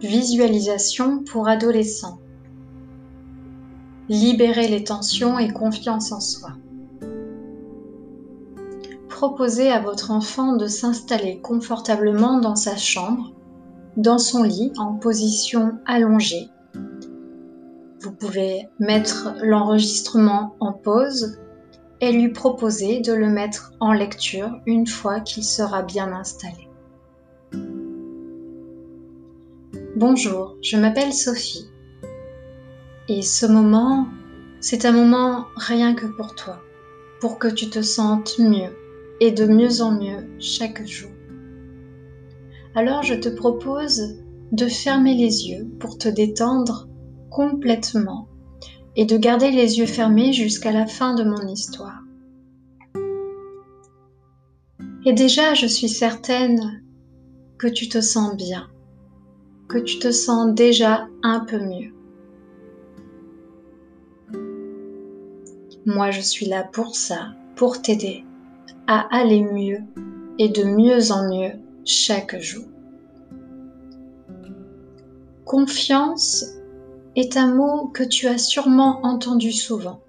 [0.00, 2.20] Visualisation pour adolescents.
[4.08, 6.50] Libérer les tensions et confiance en soi.
[9.08, 13.32] Proposez à votre enfant de s'installer confortablement dans sa chambre,
[13.96, 16.48] dans son lit en position allongée.
[18.00, 21.40] Vous pouvez mettre l'enregistrement en pause
[22.00, 26.67] et lui proposer de le mettre en lecture une fois qu'il sera bien installé.
[29.96, 31.66] Bonjour, je m'appelle Sophie.
[33.08, 34.06] Et ce moment,
[34.60, 36.60] c'est un moment rien que pour toi,
[37.20, 38.76] pour que tu te sentes mieux
[39.20, 41.10] et de mieux en mieux chaque jour.
[42.74, 44.18] Alors je te propose
[44.52, 46.86] de fermer les yeux pour te détendre
[47.30, 48.28] complètement
[48.94, 52.02] et de garder les yeux fermés jusqu'à la fin de mon histoire.
[55.06, 56.82] Et déjà, je suis certaine
[57.56, 58.68] que tu te sens bien
[59.68, 61.92] que tu te sens déjà un peu mieux.
[65.84, 68.24] Moi, je suis là pour ça, pour t'aider
[68.86, 69.80] à aller mieux
[70.38, 71.52] et de mieux en mieux
[71.84, 72.64] chaque jour.
[75.44, 76.46] Confiance
[77.16, 80.00] est un mot que tu as sûrement entendu souvent,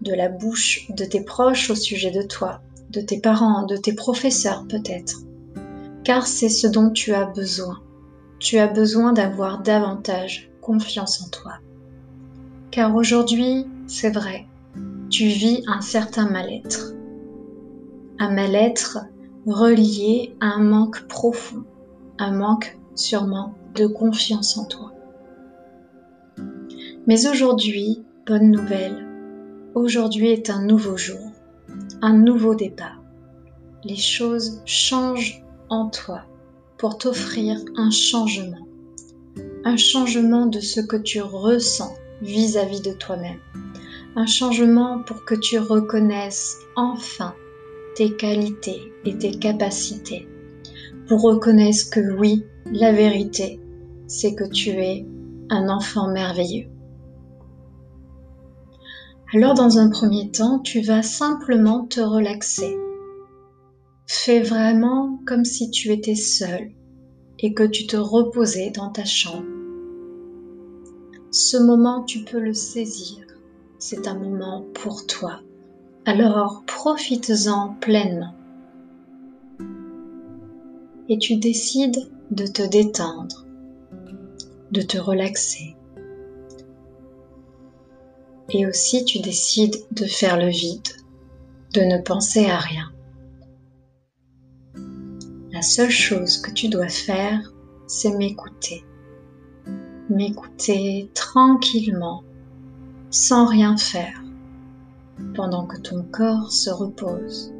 [0.00, 3.92] de la bouche de tes proches au sujet de toi, de tes parents, de tes
[3.92, 5.20] professeurs peut-être,
[6.04, 7.82] car c'est ce dont tu as besoin
[8.38, 11.54] tu as besoin d'avoir davantage confiance en toi.
[12.70, 14.46] Car aujourd'hui, c'est vrai,
[15.10, 16.92] tu vis un certain mal-être.
[18.18, 18.98] Un mal-être
[19.46, 21.64] relié à un manque profond,
[22.18, 24.92] un manque sûrement de confiance en toi.
[27.06, 29.06] Mais aujourd'hui, bonne nouvelle,
[29.74, 31.32] aujourd'hui est un nouveau jour,
[32.02, 33.02] un nouveau départ.
[33.84, 36.27] Les choses changent en toi
[36.78, 38.66] pour t'offrir un changement.
[39.64, 43.40] Un changement de ce que tu ressens vis-à-vis de toi-même.
[44.16, 47.34] Un changement pour que tu reconnaisses enfin
[47.96, 50.28] tes qualités et tes capacités.
[51.08, 53.60] Pour reconnaître que oui, la vérité,
[54.06, 55.04] c'est que tu es
[55.50, 56.68] un enfant merveilleux.
[59.34, 62.76] Alors dans un premier temps, tu vas simplement te relaxer
[64.10, 66.70] Fais vraiment comme si tu étais seul
[67.40, 69.44] et que tu te reposais dans ta chambre.
[71.30, 73.18] Ce moment, tu peux le saisir.
[73.78, 75.42] C'est un moment pour toi.
[76.06, 78.34] Alors profites-en pleinement.
[81.10, 83.44] Et tu décides de te détendre,
[84.72, 85.76] de te relaxer.
[88.48, 90.88] Et aussi tu décides de faire le vide,
[91.74, 92.90] de ne penser à rien.
[95.58, 97.52] La seule chose que tu dois faire,
[97.88, 98.84] c'est m'écouter.
[100.08, 102.22] M'écouter tranquillement,
[103.10, 104.22] sans rien faire,
[105.34, 107.52] pendant que ton corps se repose.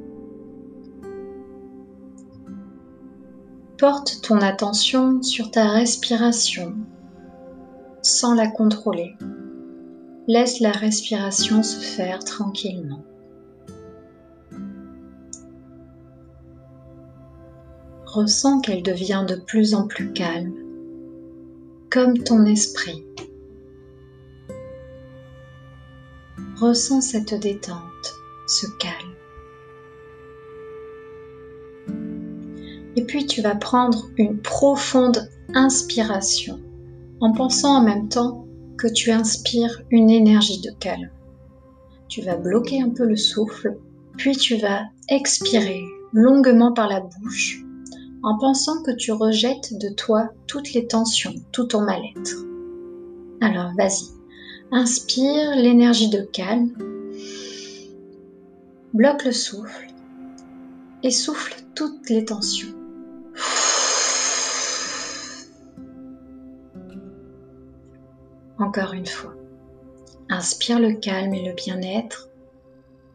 [3.79, 6.77] Porte ton attention sur ta respiration
[8.03, 9.17] sans la contrôler.
[10.29, 13.03] Laisse la respiration se faire tranquillement.
[18.13, 20.55] Ressens qu'elle devient de plus en plus calme,
[21.91, 23.05] comme ton esprit.
[26.59, 28.15] Ressens cette détente,
[28.47, 29.15] ce calme.
[32.97, 36.61] Et puis tu vas prendre une profonde inspiration
[37.21, 38.47] en pensant en même temps
[38.79, 41.11] que tu inspires une énergie de calme.
[42.09, 43.77] Tu vas bloquer un peu le souffle,
[44.17, 45.83] puis tu vas expirer
[46.13, 47.68] longuement par la bouche
[48.23, 52.45] en pensant que tu rejettes de toi toutes les tensions, tout ton mal-être.
[53.41, 54.09] Alors vas-y,
[54.73, 56.73] inspire l'énergie de calme,
[58.93, 59.87] bloque le souffle
[61.03, 62.75] et souffle toutes les tensions.
[68.59, 69.35] Encore une fois.
[70.31, 72.29] Inspire le calme et le bien-être,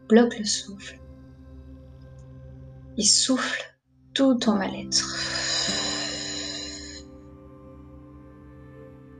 [0.08, 0.98] bloque le souffle
[2.96, 3.73] et souffle
[4.14, 5.18] tout ton mal-être.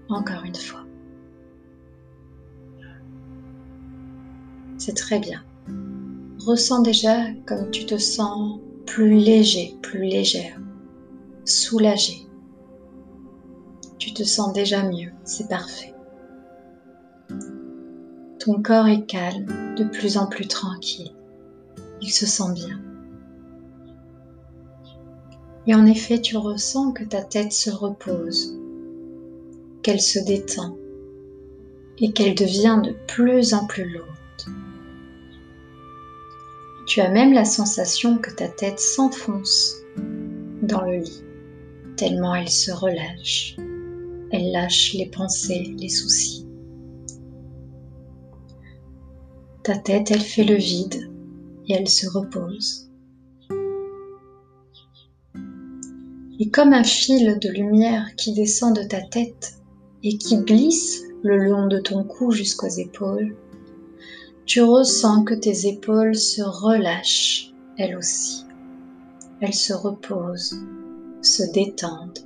[0.09, 0.85] Encore une fois.
[4.79, 5.45] C'est très bien.
[6.47, 10.61] Ressens déjà comme tu te sens plus léger, plus légère,
[11.45, 12.29] soulagé.
[13.99, 15.95] Tu te sens déjà mieux, c'est parfait.
[18.39, 21.13] Ton corps est calme, de plus en plus tranquille.
[22.03, 22.79] Il se sent bien.
[25.67, 28.55] Et en effet, tu ressens que ta tête se repose,
[29.83, 30.77] qu'elle se détend
[31.99, 34.09] et qu'elle devient de plus en plus lourde.
[36.87, 39.77] Tu as même la sensation que ta tête s'enfonce
[40.63, 41.25] dans le lit,
[41.97, 43.57] tellement elle se relâche.
[44.31, 46.47] Elle lâche les pensées, les soucis.
[49.63, 51.11] Ta tête, elle fait le vide
[51.69, 52.84] et elle se repose.
[56.45, 59.55] Et comme un fil de lumière qui descend de ta tête
[60.03, 63.35] et qui glisse le long de ton cou jusqu'aux épaules,
[64.45, 68.45] tu ressens que tes épaules se relâchent, elles aussi.
[69.41, 70.61] Elles se reposent,
[71.23, 72.19] se détendent.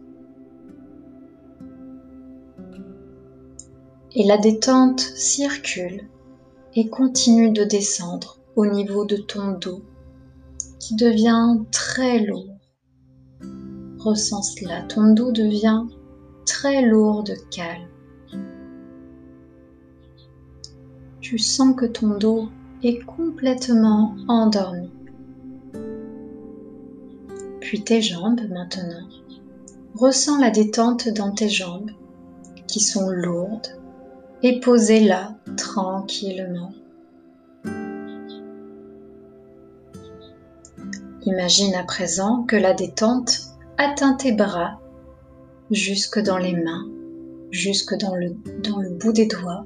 [4.17, 6.09] Et la détente circule
[6.75, 9.85] et continue de descendre au niveau de ton dos
[10.81, 12.58] qui devient très lourd.
[13.99, 15.85] Ressens cela, ton dos devient
[16.47, 17.89] très lourd de calme.
[21.29, 22.49] tu sens que ton dos
[22.83, 24.89] est complètement endormi.
[27.61, 29.07] Puis tes jambes maintenant.
[29.95, 31.91] Ressens la détente dans tes jambes
[32.67, 33.79] qui sont lourdes
[34.43, 36.73] et posées là tranquillement.
[41.27, 43.48] Imagine à présent que la détente
[43.79, 44.81] atteint tes bras
[45.71, 46.89] jusque dans les mains,
[47.51, 49.65] jusque dans le, dans le bout des doigts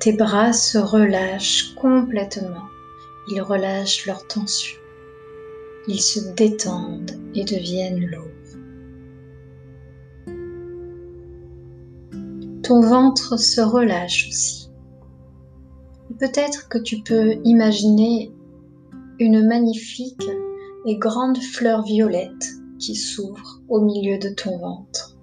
[0.00, 2.64] tes bras se relâchent complètement.
[3.30, 4.78] Ils relâchent leur tension.
[5.86, 8.24] Ils se détendent et deviennent lourds.
[12.62, 14.70] Ton ventre se relâche aussi.
[16.18, 18.32] Peut-être que tu peux imaginer
[19.18, 20.30] une magnifique
[20.86, 22.48] et grande fleur violette
[22.78, 25.16] qui s'ouvre au milieu de ton ventre.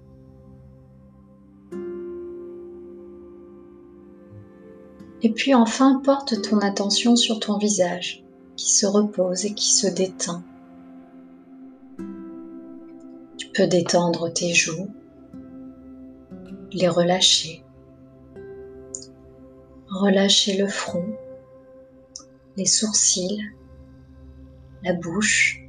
[5.22, 8.24] Et puis enfin, porte ton attention sur ton visage
[8.56, 10.42] qui se repose et qui se détend.
[13.36, 14.88] Tu peux détendre tes joues,
[16.72, 17.64] les relâcher,
[19.88, 21.06] relâcher le front,
[22.56, 23.42] les sourcils,
[24.82, 25.60] la bouche,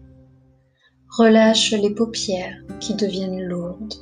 [1.10, 3.96] relâche les paupières qui deviennent lourdes,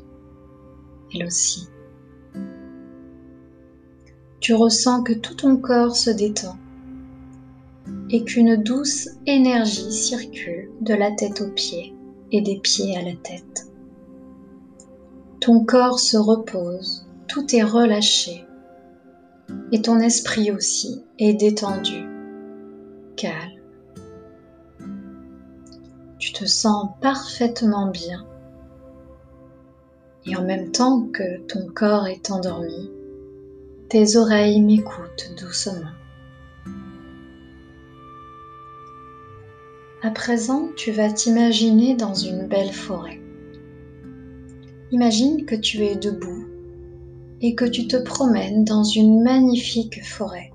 [1.14, 1.68] elles aussi
[4.40, 6.58] tu ressens que tout ton corps se détend
[8.10, 11.94] et qu'une douce énergie circule de la tête aux pieds
[12.32, 13.70] et des pieds à la tête.
[15.42, 18.46] Ton corps se repose, tout est relâché
[19.72, 22.06] et ton esprit aussi est détendu,
[23.18, 23.57] calme.
[26.38, 28.24] Te sens parfaitement bien
[30.28, 32.92] et en même temps que ton corps est endormi,
[33.90, 35.90] tes oreilles m'écoutent doucement.
[40.04, 43.20] À présent, tu vas t'imaginer dans une belle forêt.
[44.92, 46.46] Imagine que tu es debout
[47.42, 50.52] et que tu te promènes dans une magnifique forêt.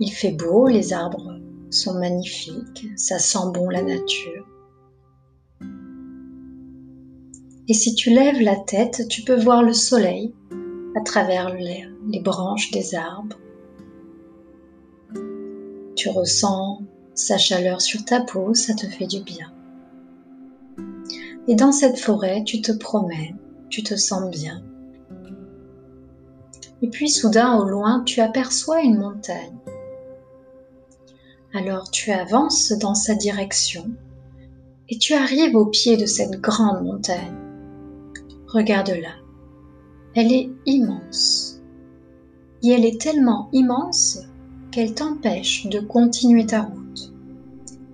[0.00, 1.38] Il fait beau, les arbres
[1.74, 4.46] sont magnifiques, ça sent bon la nature.
[7.66, 10.34] Et si tu lèves la tête, tu peux voir le soleil
[10.96, 11.86] à travers les,
[12.20, 13.38] branches des arbres.
[15.96, 16.82] Tu ressens
[17.14, 19.52] sa chaleur sur ta peau, ça te fait du bien.
[21.48, 23.38] Et dans cette forêt, tu te promènes,
[23.70, 24.62] tu te sens bien.
[26.82, 29.56] Et puis soudain, au loin, tu aperçois une montagne.
[31.56, 33.92] Alors tu avances dans sa direction
[34.88, 37.36] et tu arrives au pied de cette grande montagne.
[38.48, 39.14] Regarde-la.
[40.16, 41.62] Elle est immense.
[42.64, 44.18] Et elle est tellement immense
[44.72, 47.12] qu'elle t'empêche de continuer ta route.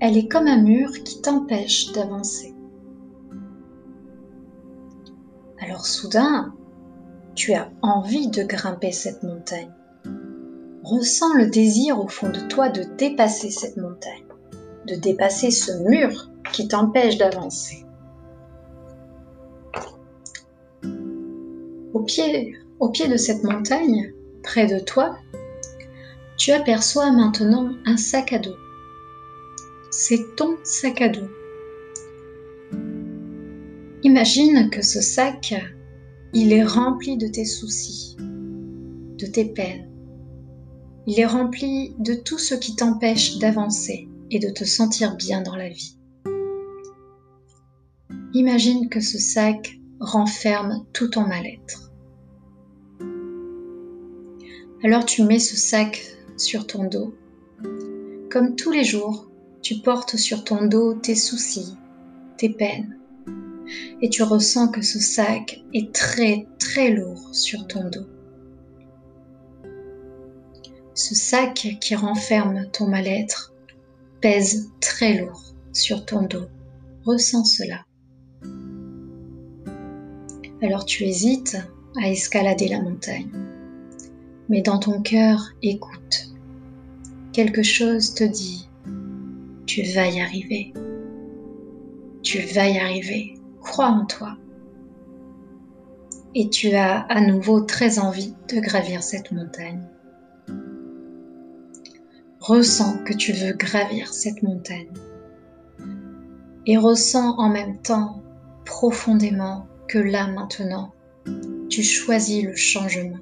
[0.01, 2.55] Elle est comme un mur qui t'empêche d'avancer.
[5.61, 6.55] Alors soudain,
[7.35, 9.71] tu as envie de grimper cette montagne.
[10.83, 14.25] Ressens le désir au fond de toi de dépasser cette montagne,
[14.87, 17.85] de dépasser ce mur qui t'empêche d'avancer.
[21.93, 25.19] Au pied, au pied de cette montagne, près de toi,
[26.39, 28.57] tu aperçois maintenant un sac à dos.
[29.91, 31.29] C'est ton sac à dos.
[34.03, 35.55] Imagine que ce sac,
[36.33, 39.90] il est rempli de tes soucis, de tes peines.
[41.13, 45.57] Il est rempli de tout ce qui t'empêche d'avancer et de te sentir bien dans
[45.57, 45.97] la vie.
[48.33, 51.91] Imagine que ce sac renferme tout ton mal-être.
[54.85, 56.01] Alors tu mets ce sac
[56.37, 57.13] sur ton dos.
[58.31, 59.29] Comme tous les jours,
[59.63, 61.75] tu portes sur ton dos tes soucis,
[62.37, 63.01] tes peines.
[64.01, 68.07] Et tu ressens que ce sac est très très lourd sur ton dos.
[71.11, 73.53] Ce sac qui renferme ton mal-être
[74.21, 76.47] pèse très lourd sur ton dos.
[77.05, 77.85] Ressens cela.
[80.63, 81.57] Alors tu hésites
[82.01, 83.29] à escalader la montagne.
[84.49, 86.33] Mais dans ton cœur, écoute.
[87.33, 88.69] Quelque chose te dit,
[89.67, 90.73] tu vas y arriver.
[92.23, 93.35] Tu vas y arriver.
[93.61, 94.37] Crois en toi.
[96.37, 99.85] Et tu as à nouveau très envie de gravir cette montagne.
[102.41, 104.89] Ressens que tu veux gravir cette montagne.
[106.65, 108.23] Et ressens en même temps
[108.65, 110.95] profondément que là maintenant,
[111.69, 113.19] tu choisis le changement.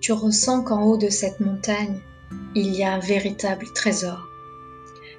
[0.00, 2.00] Tu ressens qu'en haut de cette montagne,
[2.56, 4.28] il y a un véritable trésor,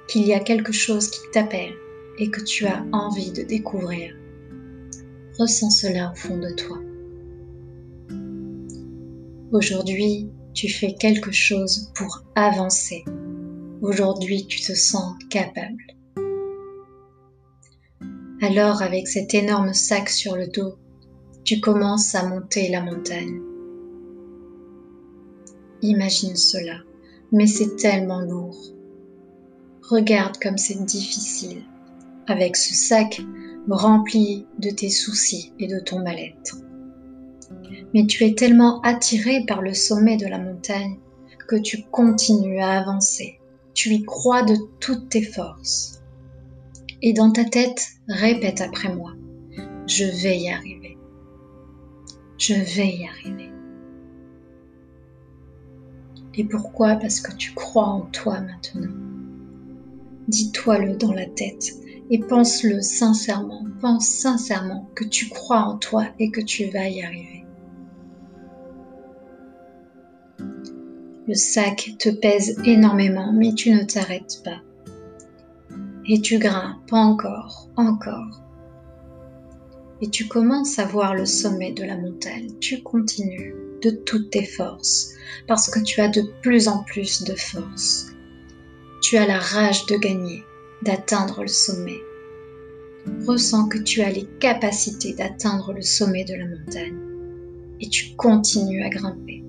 [0.08, 1.72] qu'il y a quelque chose qui t'appelle
[2.18, 4.14] et que tu as envie de découvrir.
[5.38, 6.76] Ressens cela au fond de toi.
[9.52, 13.04] Aujourd'hui, tu fais quelque chose pour avancer.
[13.80, 15.84] Aujourd'hui, tu te sens capable.
[18.42, 20.74] Alors avec cet énorme sac sur le dos,
[21.44, 23.40] tu commences à monter la montagne.
[25.82, 26.80] Imagine cela,
[27.30, 28.58] mais c'est tellement lourd.
[29.88, 31.62] Regarde comme c'est difficile,
[32.26, 33.20] avec ce sac
[33.70, 36.56] rempli de tes soucis et de ton mal-être.
[37.94, 40.98] Mais tu es tellement attiré par le sommet de la montagne
[41.48, 43.40] que tu continues à avancer.
[43.74, 46.02] Tu y crois de toutes tes forces.
[47.00, 49.14] Et dans ta tête, répète après moi,
[49.86, 50.98] je vais y arriver.
[52.38, 53.50] Je vais y arriver.
[56.34, 56.96] Et pourquoi?
[56.96, 58.92] Parce que tu crois en toi maintenant.
[60.28, 61.72] Dis-toi-le dans la tête
[62.10, 63.64] et pense-le sincèrement.
[63.80, 67.44] Pense sincèrement que tu crois en toi et que tu vas y arriver.
[71.28, 74.62] Le sac te pèse énormément, mais tu ne t'arrêtes pas
[76.08, 78.42] et tu grimpes encore, encore.
[80.00, 82.48] Et tu commences à voir le sommet de la montagne.
[82.60, 85.10] Tu continues de toutes tes forces
[85.46, 88.06] parce que tu as de plus en plus de force.
[89.02, 90.42] Tu as la rage de gagner,
[90.82, 92.00] d'atteindre le sommet.
[93.26, 96.98] Ressens que tu as les capacités d'atteindre le sommet de la montagne
[97.80, 99.44] et tu continues à grimper.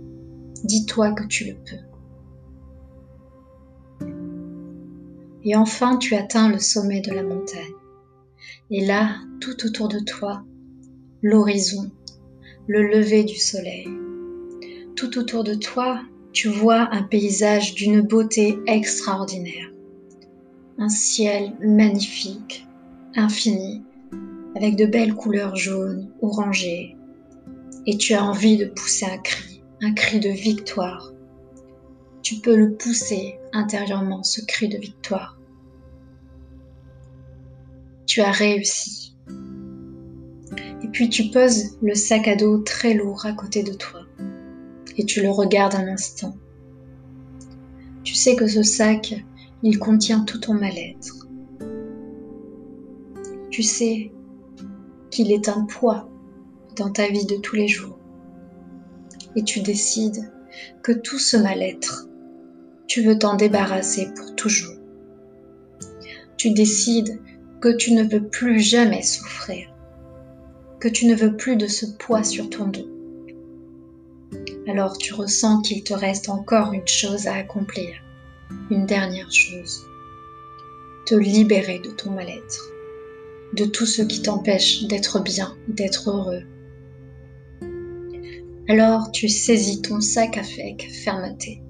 [0.63, 1.89] Dis-toi que tu le peux.
[5.43, 7.73] Et enfin, tu atteins le sommet de la montagne.
[8.69, 10.43] Et là, tout autour de toi,
[11.21, 11.91] l'horizon,
[12.67, 13.87] le lever du soleil.
[14.95, 16.01] Tout autour de toi,
[16.33, 19.71] tu vois un paysage d'une beauté extraordinaire.
[20.77, 22.67] Un ciel magnifique,
[23.15, 23.81] infini,
[24.55, 26.95] avec de belles couleurs jaunes, orangées.
[27.85, 29.48] Et tu as envie de pousser un cri,
[29.81, 31.13] un cri de victoire,
[32.21, 35.39] tu peux le pousser intérieurement, ce cri de victoire.
[38.05, 39.15] Tu as réussi.
[40.83, 44.01] Et puis tu poses le sac à dos très lourd à côté de toi
[44.97, 46.35] et tu le regardes un instant.
[48.03, 49.15] Tu sais que ce sac,
[49.63, 51.27] il contient tout ton mal-être.
[53.49, 54.11] Tu sais
[55.09, 56.09] qu'il est un poids
[56.75, 57.98] dans ta vie de tous les jours.
[59.35, 60.31] Et tu décides
[60.81, 62.09] que tout ce mal-être
[62.89, 64.75] tu veux t'en débarrasser pour toujours.
[66.37, 67.21] Tu décides
[67.61, 69.71] que tu ne veux plus jamais souffrir,
[70.79, 72.89] que tu ne veux plus de ce poids sur ton dos.
[74.67, 77.93] Alors tu ressens qu'il te reste encore une chose à accomplir,
[78.71, 79.85] une dernière chose.
[81.05, 82.71] Te libérer de ton mal-être,
[83.53, 86.41] de tout ce qui t'empêche d'être bien, d'être heureux.
[88.69, 91.61] Alors tu saisis ton sac avec fermeté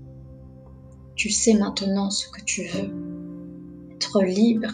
[1.19, 2.89] tu sais maintenant ce que tu veux.
[3.93, 4.71] Être libre,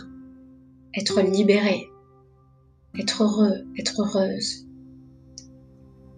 [0.96, 1.90] être libéré,
[3.00, 4.68] être heureux, être heureuse.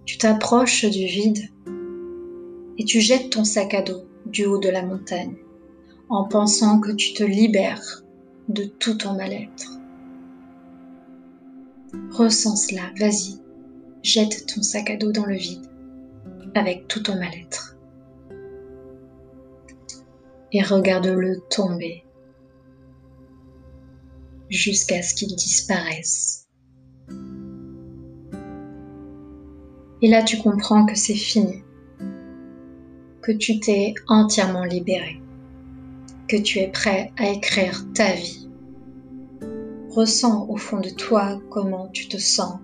[0.03, 1.49] Tu t'approches du vide
[2.77, 5.37] et tu jettes ton sac à dos du haut de la montagne
[6.09, 8.03] en pensant que tu te libères
[8.49, 9.79] de tout ton mal-être.
[12.11, 13.39] Ressens cela, vas-y,
[14.03, 15.67] jette ton sac à dos dans le vide
[16.57, 17.77] avec tout ton mal-être
[20.51, 22.03] et regarde-le tomber
[24.49, 26.47] jusqu'à ce qu'il disparaisse
[30.01, 31.63] Et là, tu comprends que c'est fini,
[33.23, 35.19] que tu t'es entièrement libéré,
[36.27, 38.47] que tu es prêt à écrire ta vie.
[39.89, 42.59] Ressens au fond de toi comment tu te sens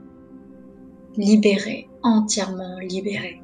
[1.18, 3.43] libéré, entièrement libéré.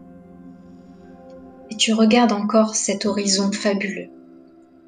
[1.71, 4.09] Et tu regardes encore cet horizon fabuleux,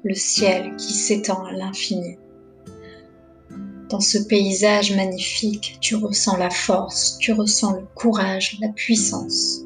[0.04, 2.18] le ciel qui s'étend à l'infini.
[3.88, 9.60] Dans ce paysage magnifique, tu ressens la force, tu ressens le courage, la puissance.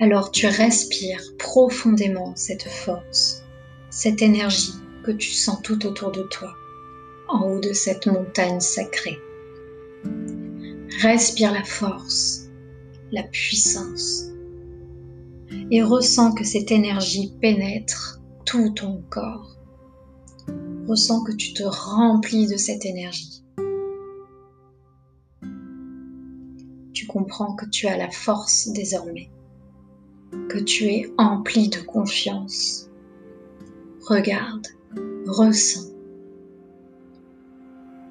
[0.00, 3.42] Alors tu respires profondément cette force,
[3.90, 4.72] cette énergie
[5.04, 6.54] que tu sens tout autour de toi,
[7.28, 9.18] en haut de cette montagne sacrée.
[11.02, 12.48] Respire la force,
[13.12, 14.29] la puissance
[15.70, 19.56] et ressens que cette énergie pénètre tout ton corps.
[20.88, 23.44] Ressens que tu te remplis de cette énergie.
[26.92, 29.30] Tu comprends que tu as la force désormais,
[30.48, 32.88] que tu es empli de confiance.
[34.06, 34.66] Regarde,
[35.26, 35.90] ressens.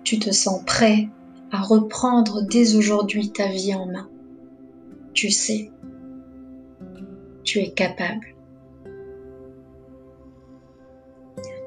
[0.03, 1.09] Tu te sens prêt
[1.51, 4.09] à reprendre dès aujourd'hui ta vie en main.
[5.13, 5.71] Tu sais,
[7.49, 8.35] tu es capable.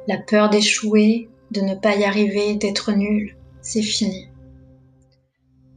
[0.06, 4.28] La peur d'échouer, de ne pas y arriver, d'être nul, c'est fini.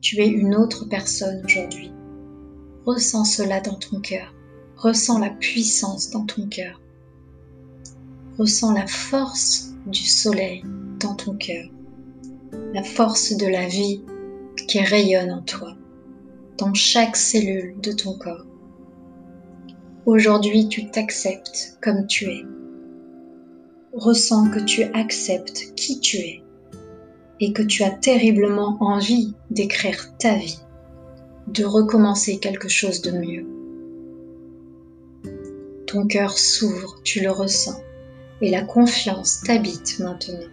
[0.02, 1.92] Tu es une autre personne aujourd'hui.
[2.86, 4.32] Ressens cela dans ton cœur.
[4.78, 6.80] Ressens la puissance dans ton cœur.
[8.38, 10.64] Ressens la force du soleil
[11.00, 11.68] dans ton cœur.
[12.74, 14.04] La force de la vie
[14.68, 15.76] qui rayonne en toi,
[16.60, 18.46] dans chaque cellule de ton corps.
[20.06, 22.46] Aujourd'hui, tu t'acceptes comme tu es.
[23.92, 26.44] Ressens que tu acceptes qui tu es
[27.40, 30.60] et que tu as terriblement envie d'écrire ta vie,
[31.48, 33.48] de recommencer quelque chose de mieux.
[35.88, 37.82] Ton cœur s'ouvre, tu le ressens,
[38.42, 40.52] et la confiance t'habite maintenant.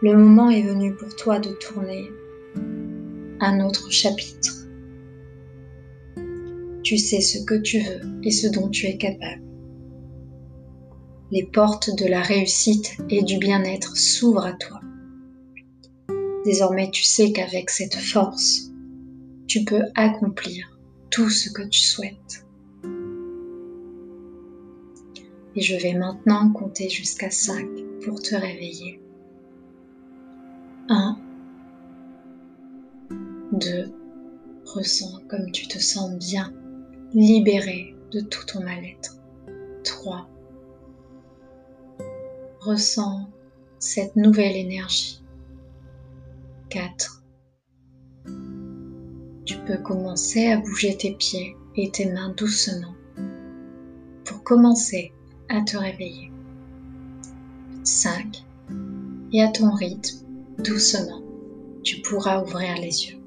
[0.00, 2.10] Le moment est venu pour toi de tourner
[3.40, 4.57] un autre chapitre
[6.88, 9.42] tu sais ce que tu veux et ce dont tu es capable.
[11.30, 14.80] Les portes de la réussite et du bien-être s'ouvrent à toi.
[16.46, 18.70] Désormais, tu sais qu'avec cette force,
[19.46, 20.78] tu peux accomplir
[21.10, 22.46] tout ce que tu souhaites.
[25.56, 27.68] Et je vais maintenant compter jusqu'à 5
[28.02, 28.98] pour te réveiller.
[30.88, 31.18] 1,
[33.52, 33.92] 2,
[34.64, 36.50] ressens comme tu te sens bien
[37.14, 39.16] libéré de tout ton mal-être.
[39.84, 40.28] 3.
[42.60, 43.28] Ressens
[43.78, 45.22] cette nouvelle énergie.
[46.68, 47.22] 4.
[49.44, 52.94] Tu peux commencer à bouger tes pieds et tes mains doucement
[54.24, 55.12] pour commencer
[55.48, 56.30] à te réveiller.
[57.84, 58.44] 5.
[59.32, 60.26] Et à ton rythme,
[60.58, 61.22] doucement,
[61.82, 63.17] tu pourras ouvrir les yeux.